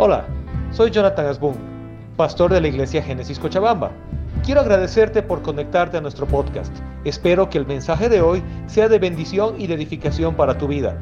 [0.00, 0.28] Hola,
[0.70, 1.56] soy Jonathan Asbun,
[2.16, 3.90] pastor de la iglesia Génesis Cochabamba.
[4.44, 6.72] Quiero agradecerte por conectarte a nuestro podcast.
[7.02, 10.96] Espero que el mensaje de hoy sea de bendición y de edificación para tu vida.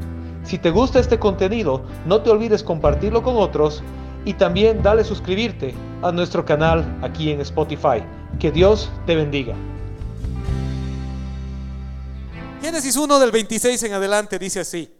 [0.44, 3.82] Si te gusta este contenido, no te olvides compartirlo con otros
[4.24, 8.02] y también dale suscribirte a nuestro canal aquí en Spotify.
[8.40, 9.54] Que Dios te bendiga.
[12.62, 14.90] Génesis 1 del 26 en adelante dice así.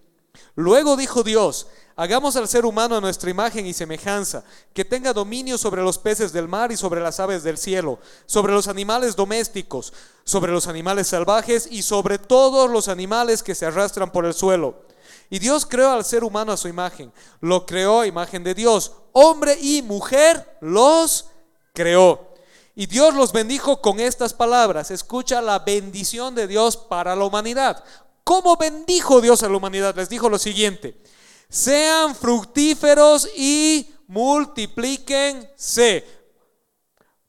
[0.55, 5.57] Luego dijo Dios, hagamos al ser humano a nuestra imagen y semejanza, que tenga dominio
[5.57, 9.95] sobre los peces del mar y sobre las aves del cielo, sobre los animales domésticos,
[10.23, 14.85] sobre los animales salvajes y sobre todos los animales que se arrastran por el suelo.
[15.31, 18.93] Y Dios creó al ser humano a su imagen, lo creó a imagen de Dios,
[19.13, 21.27] hombre y mujer los
[21.73, 22.35] creó.
[22.77, 24.91] Y Dios los bendijo con estas palabras.
[24.91, 27.83] Escucha la bendición de Dios para la humanidad.
[28.23, 29.97] ¿Cómo bendijo Dios a la humanidad?
[29.97, 31.01] Les dijo lo siguiente.
[31.49, 36.05] Sean fructíferos y multiplíquense.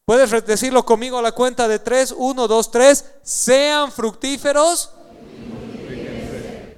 [0.06, 2.14] ¿Puedes decirlo conmigo a la cuenta de tres?
[2.16, 3.04] Uno, dos, tres.
[3.24, 4.92] Sean fructíferos.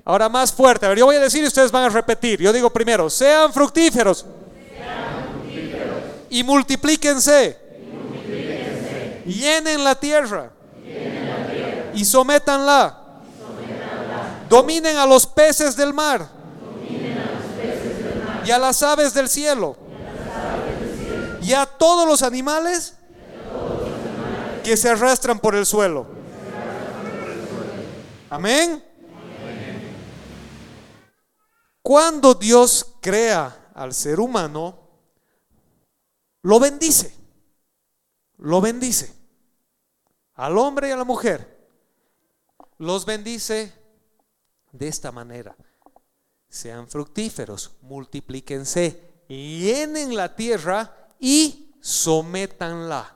[0.04, 0.88] Ahora más fuerte.
[0.88, 2.42] A ver, yo voy a decir y ustedes van a repetir.
[2.42, 4.26] Yo digo primero, sean fructíferos.
[6.32, 7.58] Y multiplíquense.
[9.26, 10.52] Llenen la tierra.
[11.94, 12.98] Y sométanla.
[14.50, 16.39] Dominen a los peces del mar.
[18.46, 19.78] Y a las aves del cielo.
[21.42, 22.96] Y a todos los animales
[24.64, 26.08] que se arrastran por el suelo.
[28.30, 28.84] Amén.
[31.82, 34.78] Cuando Dios crea al ser humano,
[36.44, 37.16] lo bendice.
[38.38, 39.14] Lo bendice.
[40.36, 41.68] Al hombre y a la mujer.
[42.78, 43.74] Los bendice
[44.72, 45.56] de esta manera.
[46.50, 53.16] Sean fructíferos, multiplíquense, llenen la tierra y sométanla.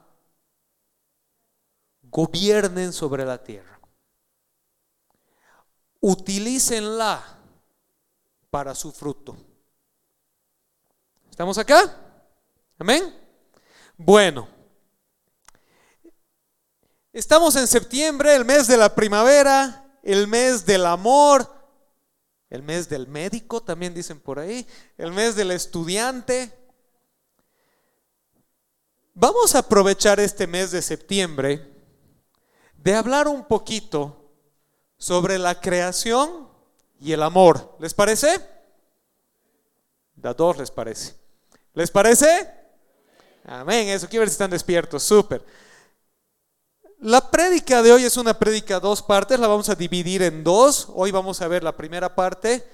[2.03, 3.79] Gobiernen sobre la tierra.
[5.99, 7.39] Utilícenla
[8.51, 9.35] para su fruto.
[11.29, 11.97] ¿Estamos acá?
[12.77, 13.19] Amén.
[13.97, 14.47] Bueno,
[17.11, 21.52] estamos en septiembre, el mes de la primavera, el mes del amor,
[22.53, 24.67] el mes del médico, también dicen por ahí,
[24.99, 26.53] el mes del estudiante.
[29.15, 31.67] Vamos a aprovechar este mes de septiembre
[32.77, 34.29] de hablar un poquito
[34.99, 36.47] sobre la creación
[36.99, 37.75] y el amor.
[37.79, 38.39] ¿Les parece?
[40.21, 41.15] A dos les parece.
[41.73, 42.53] ¿Les parece?
[43.45, 45.43] Amén, eso quiero ver si están despiertos, súper.
[47.03, 50.87] La prédica de hoy es una prédica dos partes, la vamos a dividir en dos.
[50.95, 52.65] Hoy vamos a ver la primera parte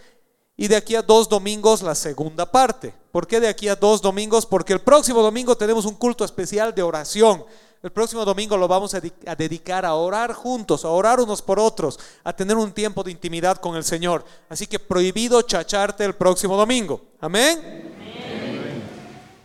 [0.56, 2.94] y de aquí a dos domingos la segunda parte.
[3.12, 4.46] ¿Por qué de aquí a dos domingos?
[4.46, 7.44] Porque el próximo domingo tenemos un culto especial de oración.
[7.82, 9.02] El próximo domingo lo vamos a,
[9.36, 13.58] dedicar a orar juntos, a orar unos por otros, a tener un tiempo de intimidad
[13.58, 14.24] con el Señor.
[14.48, 17.02] Así que prohibido chacharte el próximo domingo.
[17.20, 17.96] Amén.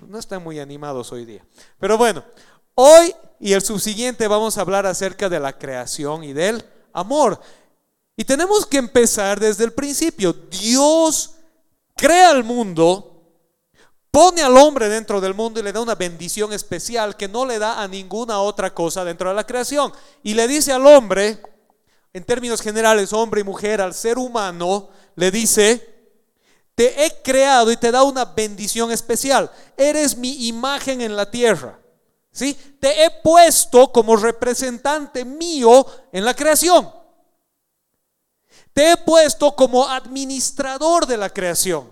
[0.07, 1.43] No están muy animados hoy día.
[1.79, 2.23] Pero bueno,
[2.77, 7.41] Hoy y el subsiguiente vamos a hablar acerca de la creación y del amor.
[8.17, 10.33] Y tenemos que empezar desde el principio.
[10.33, 11.33] Dios
[11.97, 13.23] crea el mundo,
[14.11, 17.59] pone al hombre dentro del mundo y le da una bendición especial que no le
[17.59, 19.93] da a ninguna otra cosa dentro de la creación.
[20.23, 21.41] Y le dice al hombre,
[22.13, 25.95] en términos generales, hombre y mujer, al ser humano, le dice,
[26.77, 29.51] te he creado y te da una bendición especial.
[29.77, 31.81] Eres mi imagen en la tierra.
[32.35, 32.53] ¿Sí?
[32.81, 36.93] Te he puesto como representante mío en la creación.
[38.75, 41.91] Te he puesto como administrador de la creación.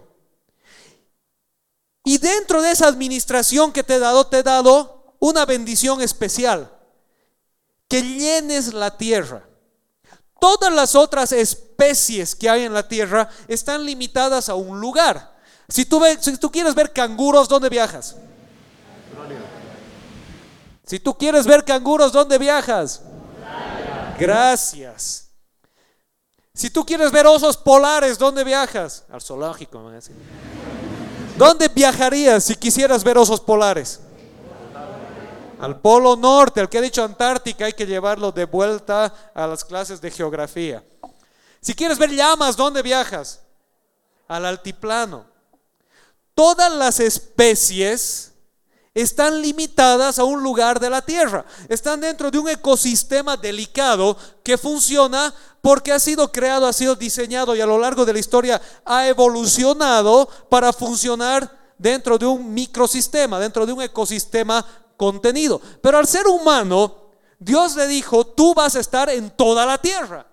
[2.04, 6.76] Y dentro de esa administración que te he dado, te he dado una bendición especial.
[7.86, 9.48] Que llenes la tierra.
[10.40, 15.38] Todas las otras especies que hay en la tierra están limitadas a un lugar.
[15.68, 18.16] Si tú, si tú quieres ver canguros, ¿dónde viajas?
[20.84, 23.02] Si tú quieres ver canguros, ¿dónde viajas?
[24.18, 25.28] Gracias.
[26.54, 29.04] Si tú quieres ver osos polares, ¿dónde viajas?
[29.10, 29.90] Al zoológico.
[31.38, 34.00] ¿Dónde viajarías si quisieras ver osos polares?
[35.60, 39.64] Al Polo Norte, al que ha dicho Antártica, hay que llevarlo de vuelta a las
[39.64, 40.84] clases de geografía.
[41.60, 43.40] Si quieres ver llamas, ¿dónde viajas?
[44.26, 45.24] Al altiplano.
[46.34, 48.31] Todas las especies
[48.94, 51.44] están limitadas a un lugar de la tierra.
[51.68, 57.56] Están dentro de un ecosistema delicado que funciona porque ha sido creado, ha sido diseñado
[57.56, 63.38] y a lo largo de la historia ha evolucionado para funcionar dentro de un microsistema,
[63.38, 64.64] dentro de un ecosistema
[64.96, 65.60] contenido.
[65.80, 70.26] Pero al ser humano, Dios le dijo, tú vas a estar en toda la tierra.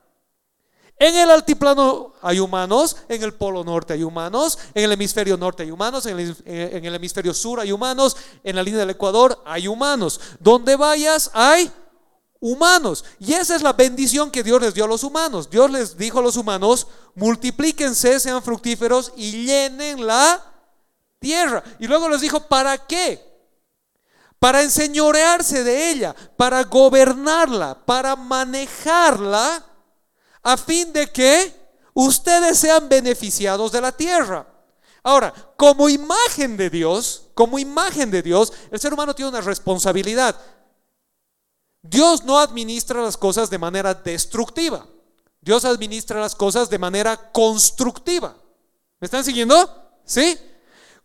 [1.02, 5.64] En el altiplano hay humanos, en el polo norte hay humanos, en el hemisferio norte
[5.64, 9.42] hay humanos, en el, en el, hemisferio sur hay humanos, en la línea del Ecuador
[9.46, 10.20] hay humanos.
[10.42, 11.72] Donde vayas hay
[12.42, 13.06] humanos.
[13.18, 15.50] Y esa es la bendición que Dios les dio a los humanos.
[15.50, 20.44] Dios les dijo a los humanos, multiplíquense, sean fructíferos y llenen la
[21.20, 21.64] tierra.
[21.80, 23.26] Y luego les dijo, ¿para qué?
[24.38, 29.66] Para enseñorearse de ella, para gobernarla, para manejarla,
[30.44, 31.54] a fin de que
[31.94, 34.48] ustedes sean beneficiados de la tierra.
[35.04, 40.36] Ahora, como imagen de Dios, como imagen de Dios, el ser humano tiene una responsabilidad.
[41.82, 44.86] Dios no administra las cosas de manera destructiva.
[45.42, 48.36] Dios administra las cosas de manera constructiva.
[49.00, 49.56] ¿Me están siguiendo?
[50.04, 50.38] ¿Sí?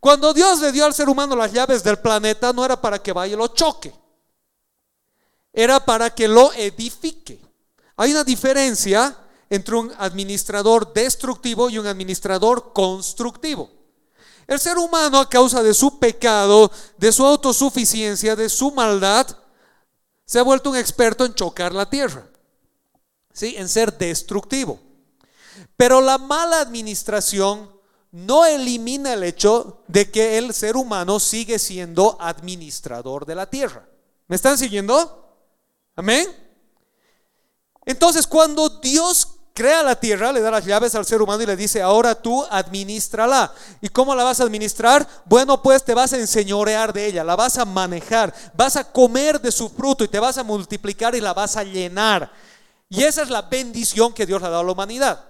[0.01, 3.13] Cuando Dios le dio al ser humano las llaves del planeta, no era para que
[3.13, 3.95] vaya y lo choque.
[5.53, 7.41] Era para que lo edifique.
[7.97, 9.17] Hay una diferencia
[9.55, 13.71] entre un administrador destructivo y un administrador constructivo.
[14.47, 19.27] El ser humano, a causa de su pecado, de su autosuficiencia, de su maldad,
[20.27, 22.27] se ha vuelto un experto en chocar la tierra,
[23.33, 23.55] ¿sí?
[23.57, 24.81] en ser destructivo.
[25.77, 27.71] Pero la mala administración
[28.11, 33.89] no elimina el hecho de que el ser humano sigue siendo administrador de la tierra.
[34.29, 35.37] ¿Me están siguiendo?
[35.97, 36.27] Amén.
[37.87, 41.57] Entonces, cuando Dios crea la tierra, le da las llaves al ser humano y le
[41.57, 43.55] dice, ahora tú administrala.
[43.81, 45.07] ¿Y cómo la vas a administrar?
[45.25, 49.41] Bueno, pues te vas a enseñorear de ella, la vas a manejar, vas a comer
[49.41, 52.33] de su fruto y te vas a multiplicar y la vas a llenar.
[52.89, 55.25] Y esa es la bendición que Dios le ha dado a la humanidad.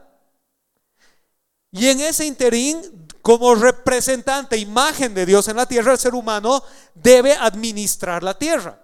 [1.70, 6.62] Y en ese interín, como representante, imagen de Dios en la tierra, el ser humano
[6.94, 8.80] debe administrar la tierra.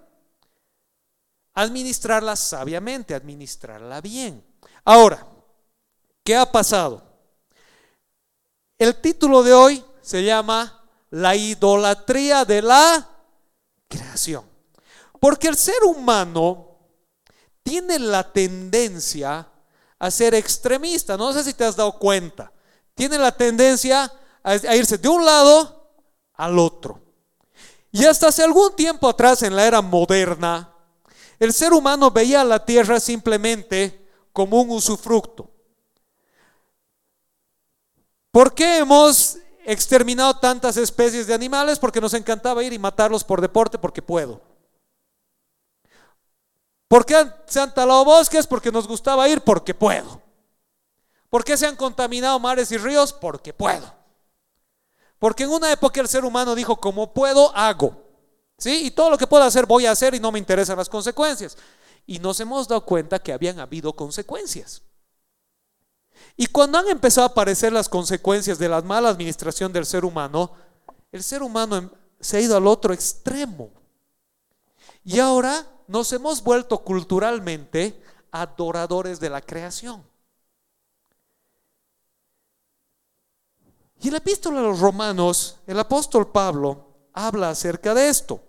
[1.53, 4.43] Administrarla sabiamente, administrarla bien.
[4.83, 5.25] Ahora,
[6.31, 7.03] ¿Qué ha pasado?
[8.79, 13.05] El título de hoy se llama La idolatría de la
[13.89, 14.45] creación.
[15.19, 16.77] Porque el ser humano
[17.63, 19.45] tiene la tendencia
[19.99, 21.17] a ser extremista.
[21.17, 22.53] No sé si te has dado cuenta.
[22.95, 24.09] Tiene la tendencia
[24.41, 25.91] a, irse de un lado
[26.35, 27.01] al otro.
[27.91, 30.73] Y hasta hace algún tiempo atrás, en la era moderna,
[31.39, 35.50] el ser humano veía la tierra simplemente como un usufructo.
[38.31, 41.77] ¿Por qué hemos exterminado tantas especies de animales?
[41.79, 44.41] Porque nos encantaba ir y matarlos por deporte, porque puedo.
[46.87, 48.47] ¿Por qué se han talado bosques?
[48.47, 50.21] Porque nos gustaba ir, porque puedo.
[51.29, 53.13] ¿Por qué se han contaminado mares y ríos?
[53.13, 53.93] Porque puedo.
[55.17, 57.95] Porque en una época el ser humano dijo, como puedo, hago.
[58.57, 58.85] ¿Sí?
[58.85, 61.57] Y todo lo que puedo hacer, voy a hacer y no me interesan las consecuencias.
[62.05, 64.81] Y nos hemos dado cuenta que habían habido consecuencias.
[66.37, 70.51] Y cuando han empezado a aparecer las consecuencias de la mala administración del ser humano,
[71.11, 71.89] el ser humano em,
[72.19, 73.71] se ha ido al otro extremo.
[75.03, 78.01] Y ahora nos hemos vuelto culturalmente
[78.31, 80.03] adoradores de la creación.
[83.99, 88.41] Y en la epístola a los romanos, el apóstol Pablo habla acerca de esto.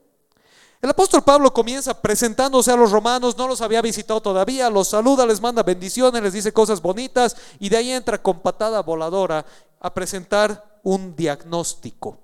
[0.83, 5.25] El apóstol Pablo comienza presentándose a los romanos, no los había visitado todavía, los saluda,
[5.25, 9.47] les manda bendiciones, les dice cosas bonitas y de ahí entra con patada voladora
[9.79, 12.19] a presentar un diagnóstico.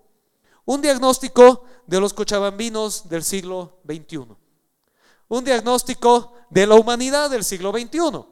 [0.65, 4.27] Un diagnóstico de los cochabambinos del siglo XXI.
[5.29, 8.25] Un diagnóstico de la humanidad del siglo XXI,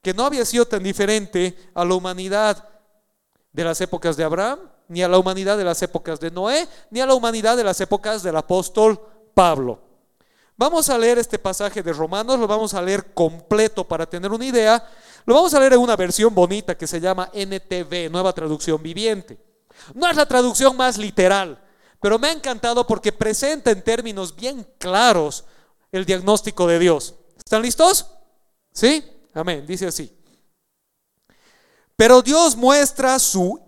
[0.00, 2.68] que no había sido tan diferente a la humanidad
[3.52, 7.00] de las épocas de Abraham, ni a la humanidad de las épocas de Noé, ni
[7.00, 9.00] a la humanidad de las épocas del apóstol
[9.34, 9.80] Pablo.
[10.56, 14.44] Vamos a leer este pasaje de Romanos, lo vamos a leer completo para tener una
[14.44, 14.88] idea.
[15.26, 19.38] Lo vamos a leer en una versión bonita que se llama NTV, Nueva Traducción Viviente.
[19.94, 21.60] No es la traducción más literal,
[22.00, 25.44] pero me ha encantado porque presenta en términos bien claros
[25.90, 27.14] el diagnóstico de Dios.
[27.36, 28.06] ¿Están listos?
[28.72, 29.04] ¿Sí?
[29.34, 29.66] Amén.
[29.66, 30.16] Dice así.
[31.96, 33.60] Pero Dios muestra su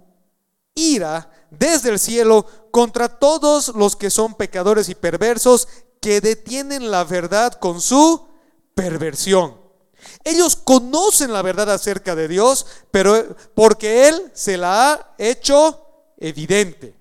[0.74, 5.68] ira desde el cielo contra todos los que son pecadores y perversos
[6.00, 8.26] que detienen la verdad con su
[8.74, 9.66] perversión.
[10.24, 15.82] Ellos conocen la verdad acerca de Dios, pero porque Él se la ha hecho
[16.18, 16.96] evidente.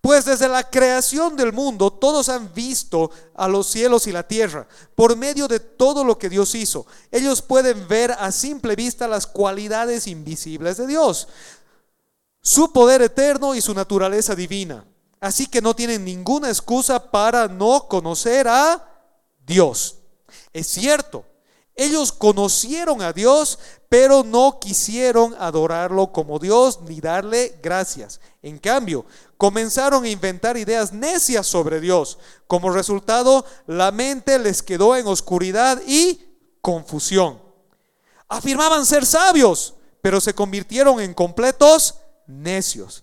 [0.00, 4.68] Pues desde la creación del mundo todos han visto a los cielos y la tierra
[4.94, 6.86] por medio de todo lo que Dios hizo.
[7.10, 11.26] Ellos pueden ver a simple vista las cualidades invisibles de Dios,
[12.40, 14.84] su poder eterno y su naturaleza divina.
[15.20, 18.86] Así que no tienen ninguna excusa para no conocer a
[19.44, 19.96] Dios.
[20.52, 21.24] Es cierto,
[21.74, 28.20] ellos conocieron a Dios, pero no quisieron adorarlo como Dios ni darle gracias.
[28.42, 32.18] En cambio, comenzaron a inventar ideas necias sobre Dios.
[32.48, 36.20] Como resultado, la mente les quedó en oscuridad y
[36.60, 37.40] confusión.
[38.28, 41.94] Afirmaban ser sabios, pero se convirtieron en completos
[42.28, 43.02] necios.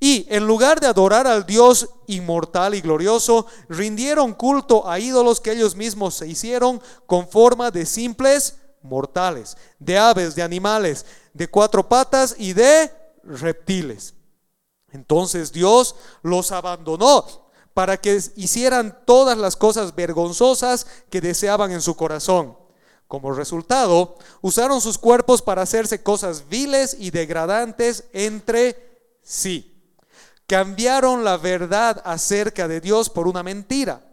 [0.00, 5.52] Y en lugar de adorar al Dios inmortal y glorioso, rindieron culto a ídolos que
[5.52, 11.88] ellos mismos se hicieron con forma de simples mortales, de aves, de animales, de cuatro
[11.88, 12.90] patas y de
[13.22, 14.14] reptiles.
[14.92, 17.24] Entonces Dios los abandonó
[17.74, 22.56] para que hicieran todas las cosas vergonzosas que deseaban en su corazón.
[23.14, 29.70] Como resultado, usaron sus cuerpos para hacerse cosas viles y degradantes entre sí
[30.48, 34.04] cambiaron la verdad acerca de Dios por una mentira.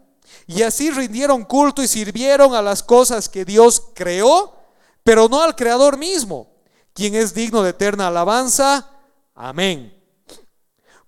[0.46, 4.54] Y así rindieron culto y sirvieron a las cosas que Dios creó,
[5.02, 6.52] pero no al Creador mismo,
[6.94, 8.88] quien es digno de eterna alabanza.
[9.34, 10.00] Amén.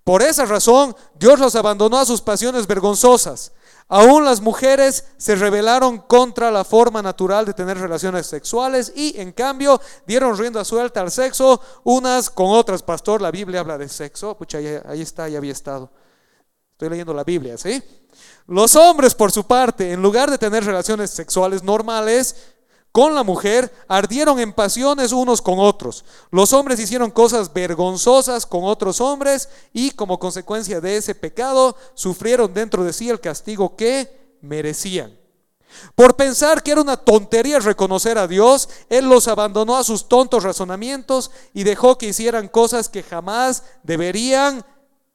[0.03, 3.53] Por esa razón, Dios los abandonó a sus pasiones vergonzosas
[3.87, 9.31] Aún las mujeres se rebelaron contra la forma natural de tener relaciones sexuales y en
[9.31, 12.81] cambio dieron rienda suelta al sexo unas con otras.
[12.81, 14.35] Pastor, la Biblia habla de sexo.
[14.35, 15.91] Pucha, ahí, está, ya había estado.
[16.71, 17.81] Estoy leyendo la Biblia, ¿sí?
[18.47, 22.54] Los hombres, por su parte, en lugar de tener relaciones sexuales normales,
[22.95, 26.05] con la mujer, ardieron en pasiones unos con otros.
[26.31, 32.53] Los hombres hicieron cosas vergonzosas con otros hombres y como consecuencia de ese pecado sufrieron
[32.53, 35.19] dentro de sí el castigo que merecían.
[35.93, 40.43] Por pensar que era una tontería reconocer a Dios, Él los abandonó a sus tontos
[40.43, 44.65] razonamientos y dejó que hicieran cosas que jamás deberían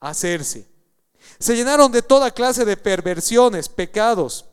[0.01, 0.69] hacerse.
[1.39, 4.50] Se llenaron de toda clase de perversiones, pecados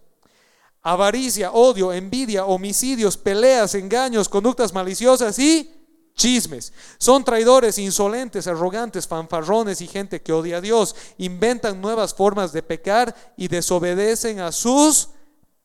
[0.88, 5.70] avaricia, odio, envidia, homicidios, peleas, engaños, conductas maliciosas y
[6.16, 6.72] chismes.
[6.98, 10.96] Son traidores, insolentes, arrogantes, fanfarrones y gente que odia a Dios.
[11.18, 15.10] Inventan nuevas formas de pecar y desobedecen a sus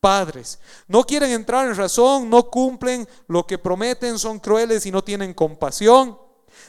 [0.00, 0.58] padres.
[0.88, 5.34] No quieren entrar en razón, no cumplen lo que prometen, son crueles y no tienen
[5.34, 6.18] compasión.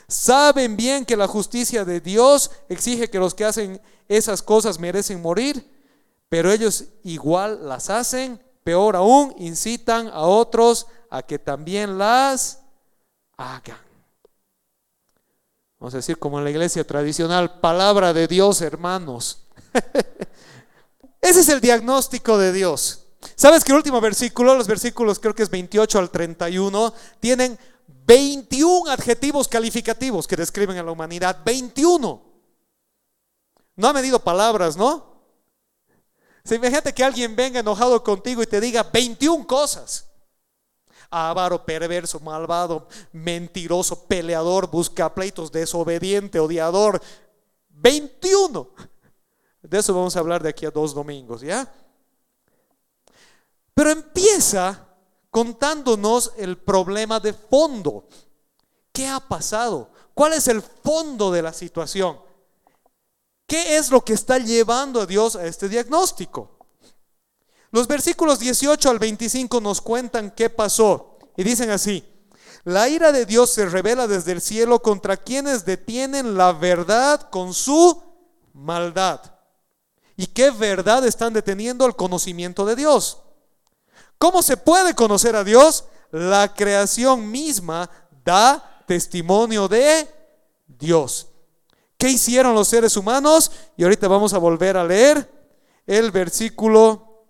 [0.08, 5.24] Saben bien que la justicia de Dios exige que los que hacen esas cosas merecen
[5.24, 5.74] morir
[6.34, 12.62] pero ellos igual las hacen, peor aún, incitan a otros a que también las
[13.38, 13.78] hagan.
[15.80, 19.46] Vamos a decir como en la iglesia tradicional, palabra de Dios, hermanos.
[21.22, 23.06] Ese es el diagnóstico de Dios.
[23.36, 27.58] ¿Sabes que el último versículo, los versículos creo que es 28 al 31, tienen
[28.06, 31.40] 21 adjetivos calificativos que describen a la humanidad?
[31.44, 32.22] 21.
[33.76, 35.13] No ha medido palabras, ¿no?
[36.46, 40.10] Si imagínate que alguien venga enojado contigo y te diga 21 cosas.
[41.10, 47.02] Avaro, perverso, malvado, mentiroso, peleador, busca pleitos, desobediente, odiador.
[47.70, 48.68] 21.
[49.62, 51.72] De eso vamos a hablar de aquí a dos domingos, ¿ya?
[53.74, 54.88] Pero empieza
[55.30, 58.08] contándonos el problema de fondo.
[58.92, 59.90] ¿Qué ha pasado?
[60.14, 62.20] ¿Cuál es el fondo de la situación?
[63.54, 66.58] ¿Qué es lo que está llevando a Dios a este diagnóstico?
[67.70, 72.04] Los versículos 18 al 25 nos cuentan qué pasó y dicen así,
[72.64, 77.54] la ira de Dios se revela desde el cielo contra quienes detienen la verdad con
[77.54, 78.02] su
[78.54, 79.22] maldad.
[80.18, 83.20] ¿Y qué verdad están deteniendo el conocimiento de Dios?
[84.18, 85.84] ¿Cómo se puede conocer a Dios?
[86.10, 87.88] La creación misma
[88.26, 90.08] da testimonio de
[90.66, 91.28] Dios.
[92.04, 93.50] ¿Qué hicieron los seres humanos?
[93.78, 95.26] Y ahorita vamos a volver a leer
[95.88, 97.26] el versículo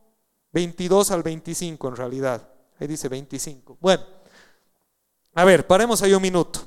[0.51, 2.50] 22 al 25 en realidad.
[2.80, 3.77] Ahí dice 25.
[3.80, 4.03] Bueno,
[5.36, 6.62] a ver, paremos ahí un minuto.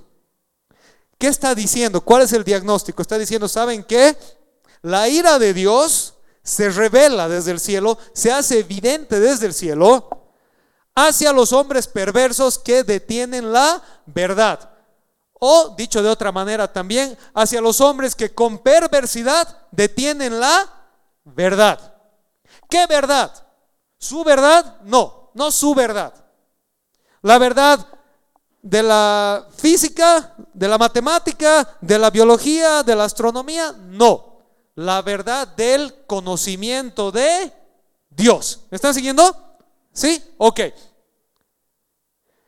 [1.18, 2.00] ¿Qué está diciendo?
[2.00, 3.02] ¿Cuál es el diagnóstico?
[3.02, 4.16] Está diciendo, ¿saben qué?
[4.82, 10.30] La ira de Dios se revela desde el cielo, se hace evidente desde el cielo
[10.94, 14.75] hacia los hombres perversos que detienen la verdad.
[15.38, 20.72] O, dicho de otra manera también, hacia los hombres que con perversidad detienen la
[21.24, 21.94] verdad.
[22.68, 23.32] ¿Qué verdad?
[23.98, 24.80] ¿Su verdad?
[24.82, 26.14] No, no su verdad.
[27.22, 27.86] La verdad
[28.62, 34.42] de la física, de la matemática, de la biología, de la astronomía, no.
[34.74, 37.52] La verdad del conocimiento de
[38.10, 38.60] Dios.
[38.70, 39.58] ¿Me están siguiendo?
[39.92, 40.22] ¿Sí?
[40.38, 40.60] Ok.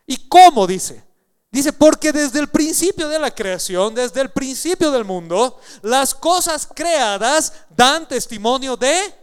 [0.07, 1.08] ¿Y cómo dice?
[1.51, 6.69] Dice, porque desde el principio de la creación, desde el principio del mundo, las cosas
[6.75, 9.15] creadas dan testimonio de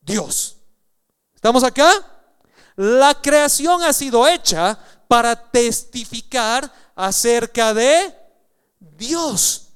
[0.00, 0.56] Dios.
[1.34, 1.90] ¿Estamos acá?
[2.76, 4.78] La creación ha sido hecha
[5.08, 8.14] para testificar acerca de
[8.78, 9.68] Dios.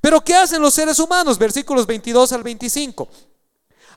[0.00, 1.38] Pero ¿qué hacen los seres humanos?
[1.38, 3.08] Versículos 22 al 25.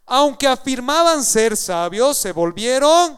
[0.07, 3.17] Aunque afirmaban ser sabios, se volvieron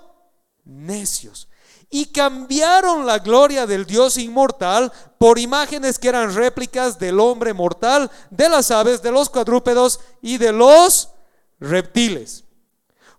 [0.63, 1.46] necios
[1.89, 8.11] y cambiaron la gloria del Dios inmortal por imágenes que eran réplicas del hombre mortal,
[8.29, 11.09] de las aves, de los cuadrúpedos y de los
[11.59, 12.43] reptiles.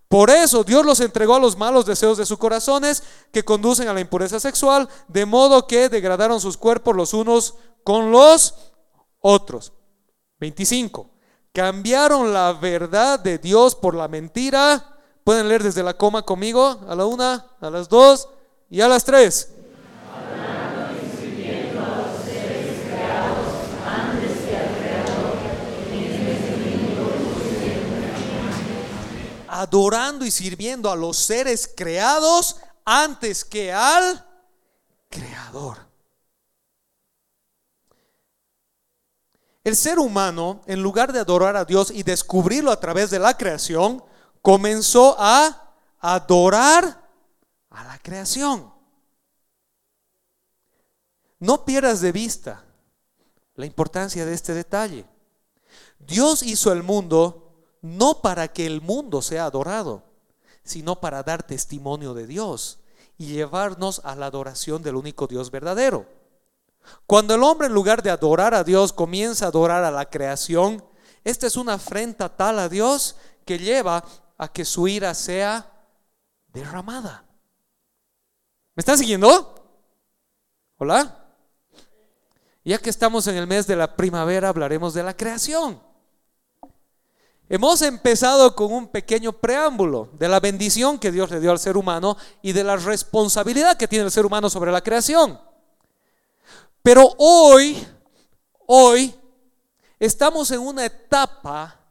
[0.07, 3.93] Por eso Dios los entregó a los malos deseos de sus corazones que conducen a
[3.93, 8.55] la impureza sexual, de modo que degradaron sus cuerpos los unos con los
[9.19, 9.73] otros.
[10.39, 11.11] 25.
[11.53, 14.97] Cambiaron la verdad de Dios por la mentira.
[15.23, 18.29] Pueden leer desde la coma conmigo, a la una, a las dos
[18.69, 19.49] y a las tres.
[29.47, 34.25] Adorando y sirviendo a los seres creados antes que al
[35.09, 35.89] creador.
[39.63, 43.35] El ser humano, en lugar de adorar a Dios y descubrirlo a través de la
[43.35, 44.03] creación,
[44.41, 47.08] comenzó a adorar
[47.69, 48.73] a la creación.
[51.39, 52.65] No pierdas de vista
[53.55, 55.05] la importancia de este detalle.
[55.99, 60.03] Dios hizo el mundo no para que el mundo sea adorado,
[60.63, 62.79] sino para dar testimonio de Dios
[63.17, 66.07] y llevarnos a la adoración del único Dios verdadero.
[67.05, 70.83] Cuando el hombre en lugar de adorar a Dios comienza a adorar a la creación,
[71.23, 74.03] esta es una afrenta tal a Dios que lleva
[74.37, 75.71] a que su ira sea
[76.47, 77.28] derramada.
[78.79, 79.55] ¿Me están siguiendo?
[80.77, 81.25] Hola.
[82.63, 85.83] Ya que estamos en el mes de la primavera, hablaremos de la creación.
[87.49, 91.75] Hemos empezado con un pequeño preámbulo de la bendición que Dios le dio al ser
[91.75, 95.37] humano y de la responsabilidad que tiene el ser humano sobre la creación.
[96.81, 97.85] Pero hoy,
[98.65, 99.13] hoy,
[99.99, 101.81] estamos en una etapa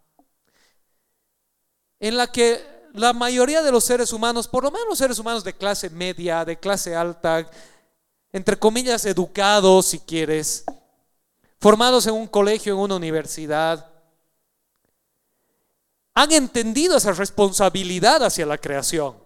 [2.01, 5.45] en la que la mayoría de los seres humanos, por lo menos los seres humanos
[5.45, 7.49] de clase media, de clase alta,
[8.33, 10.65] entre comillas educados si quieres,
[11.59, 13.89] formados en un colegio, en una universidad,
[16.15, 19.17] han entendido esa responsabilidad hacia la creación.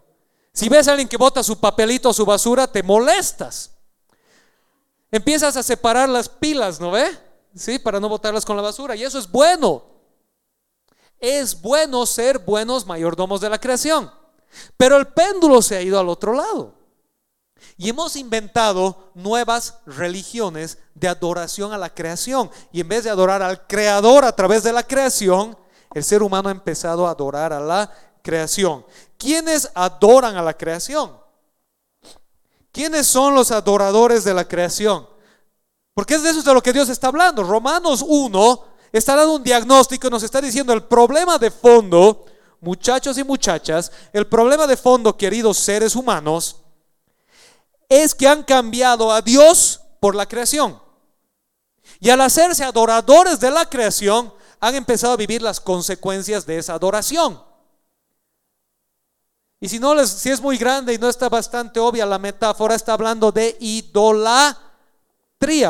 [0.52, 3.70] Si ves a alguien que bota su papelito o su basura, te molestas.
[5.10, 7.06] Empiezas a separar las pilas, ¿no ve?
[7.54, 8.94] Sí, para no botarlas con la basura.
[8.94, 9.91] Y eso es bueno.
[11.22, 14.10] Es bueno ser buenos mayordomos de la creación.
[14.76, 16.74] Pero el péndulo se ha ido al otro lado.
[17.76, 22.50] Y hemos inventado nuevas religiones de adoración a la creación.
[22.72, 25.56] Y en vez de adorar al creador a través de la creación,
[25.94, 28.84] el ser humano ha empezado a adorar a la creación.
[29.16, 31.16] ¿Quiénes adoran a la creación?
[32.72, 35.08] ¿Quiénes son los adoradores de la creación?
[35.94, 37.44] Porque es de eso de lo que Dios está hablando.
[37.44, 42.26] Romanos 1 está dando un diagnóstico nos está diciendo el problema de fondo,
[42.60, 46.56] muchachos y muchachas, el problema de fondo, queridos seres humanos,
[47.88, 50.80] es que han cambiado a Dios por la creación.
[52.00, 56.74] Y al hacerse adoradores de la creación, han empezado a vivir las consecuencias de esa
[56.74, 57.42] adoración.
[59.60, 62.74] Y si no les, si es muy grande y no está bastante obvia la metáfora,
[62.74, 64.62] está hablando de idolatría.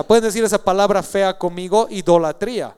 [0.07, 2.77] Pueden decir esa palabra fea conmigo, idolatría.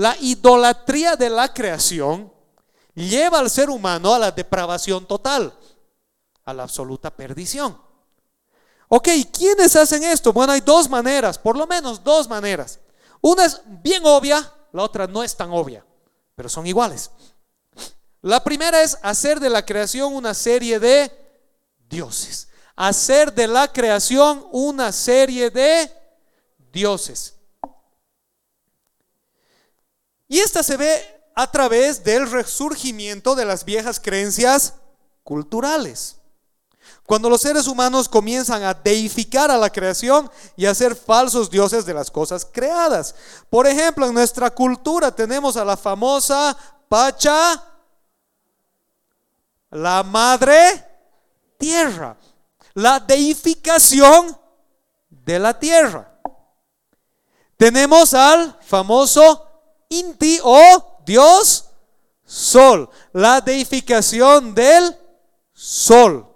[0.00, 2.32] La idolatría de la creación
[2.94, 5.54] lleva al ser humano a la depravación total,
[6.42, 7.78] a la absoluta perdición.
[8.88, 10.32] Ok, ¿quiénes hacen esto?
[10.32, 12.80] Bueno, hay dos maneras, por lo menos dos maneras.
[13.20, 15.84] Una es bien obvia, la otra no es tan obvia,
[16.34, 17.10] pero son iguales.
[18.22, 21.12] La primera es hacer de la creación una serie de
[21.90, 22.48] dioses.
[22.74, 25.92] Hacer de la creación una serie de
[26.72, 27.34] dioses.
[30.30, 34.74] Y esta se ve a través del resurgimiento de las viejas creencias
[35.24, 36.18] culturales.
[37.04, 41.84] Cuando los seres humanos comienzan a deificar a la creación y a ser falsos dioses
[41.84, 43.16] de las cosas creadas.
[43.50, 46.56] Por ejemplo, en nuestra cultura tenemos a la famosa
[46.88, 47.64] Pacha
[49.70, 50.86] la madre
[51.58, 52.16] tierra,
[52.74, 54.38] la deificación
[55.08, 56.08] de la tierra.
[57.56, 59.49] Tenemos al famoso
[59.90, 61.66] Inti o Dios
[62.24, 64.96] Sol, la deificación del
[65.52, 66.26] Sol.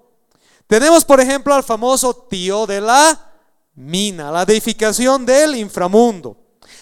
[0.67, 3.33] Tenemos, por ejemplo, al famoso tío de la
[3.77, 6.37] mina, la deificación del inframundo.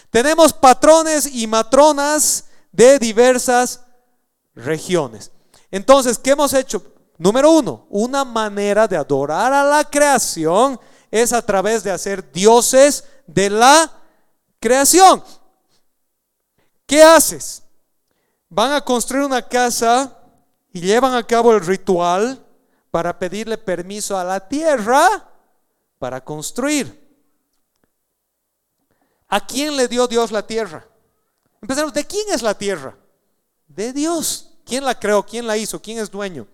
[0.08, 3.80] Tenemos patrones y matronas de diversas
[4.54, 5.30] regiones.
[5.70, 6.82] Entonces, ¿qué hemos hecho?
[7.18, 10.80] Número uno, una manera de adorar a la creación
[11.10, 13.92] es a través de hacer dioses de la
[14.58, 15.22] creación.
[16.92, 17.62] ¿Qué haces?
[18.50, 20.14] Van a construir una casa
[20.74, 22.44] y llevan a cabo el ritual
[22.90, 25.26] para pedirle permiso a la tierra
[25.98, 27.02] para construir.
[29.26, 30.86] ¿A quién le dio Dios la tierra?
[31.62, 32.94] Empezamos, ¿de quién es la tierra?
[33.68, 34.58] De Dios.
[34.66, 35.24] ¿Quién la creó?
[35.24, 35.80] ¿Quién la hizo?
[35.80, 36.46] ¿Quién es dueño?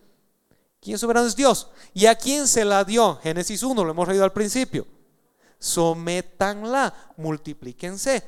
[0.81, 1.27] ¿Quién soberano?
[1.27, 1.66] Es Dios.
[1.94, 3.16] ¿Y a quién se la dio?
[3.24, 4.87] Génesis 1, lo hemos leído al principio.
[5.59, 8.22] Sométanla, multiplíquense,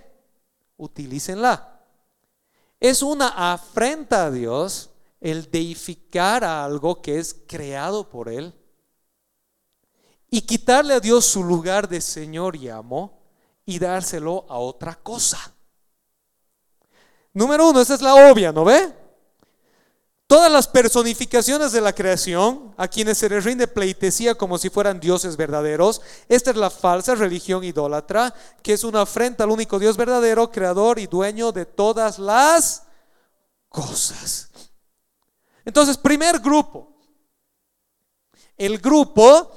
[0.77, 1.70] utilícenla.
[2.81, 4.91] Es una afrenta a Dios
[5.21, 8.55] el deificar a algo que es creado por Él
[10.31, 13.21] y quitarle a Dios su lugar de Señor y amo
[13.67, 15.55] y dárselo a otra cosa.
[17.35, 19.00] Número uno, esa es la obvia, ¿no ve?
[20.31, 25.01] Todas las personificaciones de la creación, a quienes se les rinde pleitesía como si fueran
[25.01, 29.97] dioses verdaderos, esta es la falsa religión idólatra, que es una afrenta al único Dios
[29.97, 32.85] verdadero, creador y dueño de todas las
[33.69, 34.51] cosas.
[35.65, 36.97] Entonces, primer grupo,
[38.57, 39.51] el grupo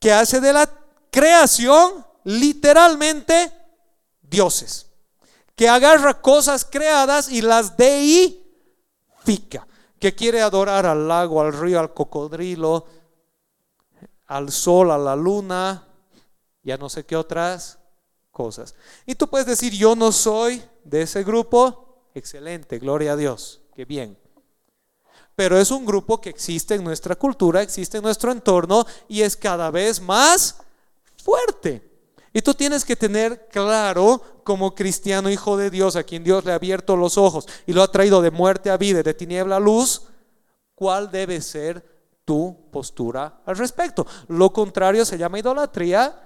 [0.00, 0.68] que hace de la
[1.12, 3.52] creación literalmente
[4.20, 4.86] dioses,
[5.54, 7.76] que agarra cosas creadas y las
[9.24, 9.66] deifica
[9.98, 12.86] que quiere adorar al lago, al río, al cocodrilo,
[14.26, 15.86] al sol, a la luna,
[16.62, 17.78] ya no sé qué otras
[18.30, 18.74] cosas.
[19.04, 23.84] Y tú puedes decir, yo no soy de ese grupo, excelente, gloria a Dios, qué
[23.84, 24.16] bien.
[25.36, 29.36] Pero es un grupo que existe en nuestra cultura, existe en nuestro entorno y es
[29.36, 30.56] cada vez más
[31.22, 31.90] fuerte.
[32.32, 36.50] Y tú tienes que tener claro, como cristiano hijo de Dios, a quien Dios le
[36.50, 39.60] ha abierto los ojos y lo ha traído de muerte a vida, de tiniebla a
[39.60, 40.02] luz,
[40.74, 41.88] cuál debe ser
[42.24, 44.04] tu postura al respecto.
[44.26, 46.20] Lo contrario se llama idolatría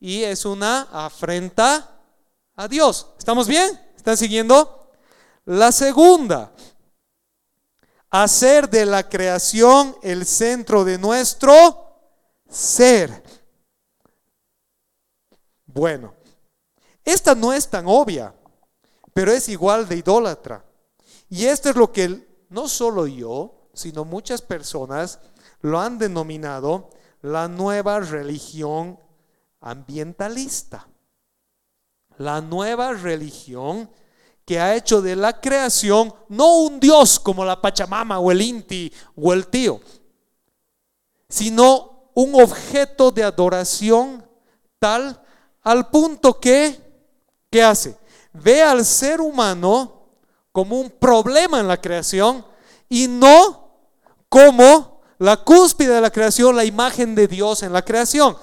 [0.00, 2.00] y es una afrenta
[2.56, 3.10] a Dios.
[3.16, 3.80] ¿Estamos bien?
[3.96, 4.90] ¿Están siguiendo?
[5.44, 6.50] La segunda,
[8.10, 11.94] hacer de la creación el centro de nuestro
[12.50, 13.22] ser.
[15.64, 16.17] Bueno,
[17.12, 18.34] esta no es tan obvia,
[19.14, 20.64] pero es igual de idólatra.
[21.28, 25.20] Y esto es lo que no solo yo, sino muchas personas
[25.60, 26.90] lo han denominado
[27.22, 28.98] la nueva religión
[29.60, 30.88] ambientalista.
[32.16, 33.90] La nueva religión
[34.44, 38.92] que ha hecho de la creación no un dios como la Pachamama o el Inti
[39.14, 39.80] o el tío,
[41.28, 44.26] sino un objeto de adoración
[44.78, 45.22] tal
[45.62, 46.87] al punto que,
[47.50, 47.96] ¿qué hace?
[48.32, 50.08] Ve al ser humano
[50.52, 52.44] como un problema en la creación
[52.88, 53.68] y no
[54.28, 58.36] como la cúspide de la creación, la imagen de Dios en la creación.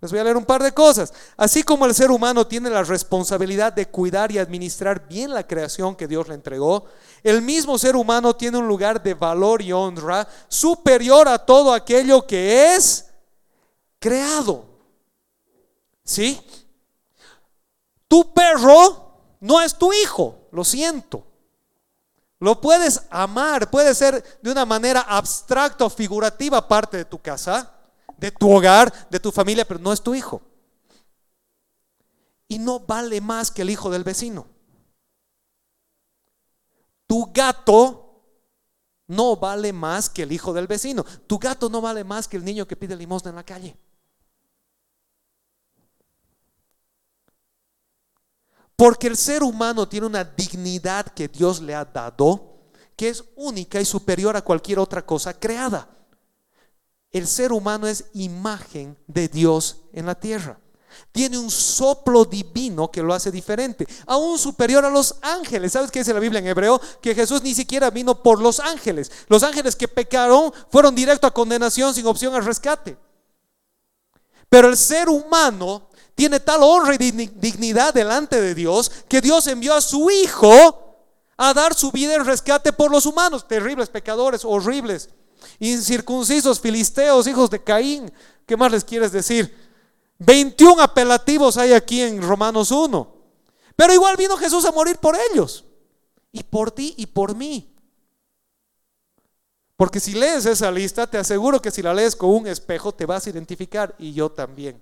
[0.00, 1.12] Les voy a leer un par de cosas.
[1.36, 5.94] Así como el ser humano tiene la responsabilidad de cuidar y administrar bien la creación
[5.94, 6.86] que Dios le entregó,
[7.22, 12.26] el mismo ser humano tiene un lugar de valor y honra superior a todo aquello
[12.26, 13.10] que es
[14.00, 14.66] creado.
[16.04, 16.40] ¿Sí?
[18.12, 21.26] Tu perro no es tu hijo, lo siento.
[22.40, 27.74] Lo puedes amar, puede ser de una manera abstracta o figurativa parte de tu casa,
[28.18, 30.42] de tu hogar, de tu familia, pero no es tu hijo.
[32.48, 34.46] Y no vale más que el hijo del vecino.
[37.06, 38.20] Tu gato
[39.06, 41.02] no vale más que el hijo del vecino.
[41.26, 43.74] Tu gato no vale más que el niño que pide limosna en la calle.
[48.82, 52.64] Porque el ser humano tiene una dignidad que Dios le ha dado,
[52.96, 55.88] que es única y superior a cualquier otra cosa creada.
[57.12, 60.58] El ser humano es imagen de Dios en la tierra.
[61.12, 65.70] Tiene un soplo divino que lo hace diferente, aún superior a los ángeles.
[65.70, 66.80] ¿Sabes qué dice la Biblia en hebreo?
[67.00, 69.12] Que Jesús ni siquiera vino por los ángeles.
[69.28, 72.96] Los ángeles que pecaron fueron directo a condenación sin opción al rescate.
[74.48, 79.74] Pero el ser humano tiene tal honra y dignidad delante de Dios que Dios envió
[79.74, 80.96] a su Hijo
[81.36, 85.10] a dar su vida en rescate por los humanos, terribles pecadores, horribles,
[85.58, 88.12] incircuncisos, filisteos, hijos de Caín.
[88.46, 89.56] ¿Qué más les quieres decir?
[90.18, 93.16] 21 apelativos hay aquí en Romanos 1.
[93.74, 95.64] Pero igual vino Jesús a morir por ellos.
[96.30, 97.74] Y por ti y por mí.
[99.76, 103.04] Porque si lees esa lista, te aseguro que si la lees con un espejo te
[103.04, 104.80] vas a identificar y yo también.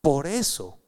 [0.00, 0.78] Por eso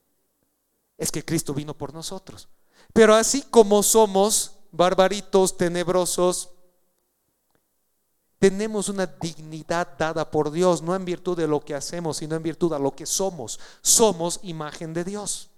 [0.96, 2.48] es que Cristo vino por nosotros.
[2.92, 6.50] Pero así como somos barbaritos, tenebrosos,
[8.38, 12.42] tenemos una dignidad dada por Dios, no en virtud de lo que hacemos, sino en
[12.42, 13.60] virtud de lo que somos.
[13.82, 15.50] Somos imagen de Dios.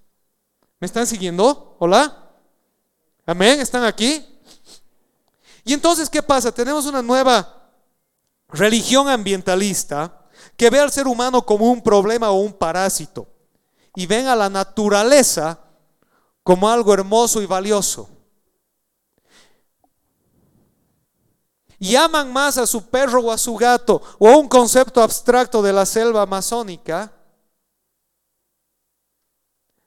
[0.81, 1.77] ¿Me están siguiendo?
[1.79, 2.31] ¿Hola?
[3.25, 3.61] ¿Amén?
[3.61, 4.27] ¿Están aquí?
[5.65, 6.53] Y entonces, ¿qué pasa?
[6.53, 7.71] Tenemos una nueva
[8.49, 13.34] religión ambientalista que ve al ser humano como un problema o un parásito
[13.95, 15.59] y ven a la naturaleza
[16.43, 18.09] como algo hermoso y valioso.
[21.79, 25.63] Y aman más a su perro o a su gato o a un concepto abstracto
[25.63, 27.13] de la selva amazónica